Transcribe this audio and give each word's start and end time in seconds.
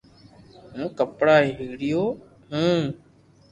ھون 0.73 0.87
ڪپڙا 0.97 1.35
ھيڙيو 1.47 2.03
ھون 2.51 2.79